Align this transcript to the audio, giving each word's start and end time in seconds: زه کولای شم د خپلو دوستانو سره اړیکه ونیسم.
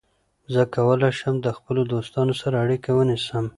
زه 0.53 0.61
کولای 0.75 1.13
شم 1.19 1.35
د 1.41 1.47
خپلو 1.57 1.81
دوستانو 1.93 2.33
سره 2.41 2.55
اړیکه 2.63 2.89
ونیسم. 2.93 3.45